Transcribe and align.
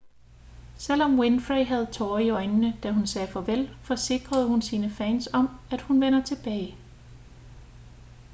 selvom 0.77 1.19
winfrey 1.19 1.65
havde 1.65 1.85
tårer 1.85 2.19
i 2.19 2.29
øjnene 2.29 2.77
da 2.83 2.91
hun 2.91 3.07
sagde 3.07 3.27
farvel 3.27 3.75
forsikrede 3.83 4.47
hun 4.47 4.61
sine 4.61 4.89
fans 4.89 5.27
om 5.33 5.59
at 5.71 5.81
hun 5.81 6.01
vender 6.01 6.23
tilbage 6.23 6.77